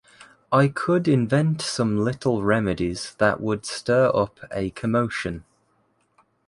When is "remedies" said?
2.41-3.13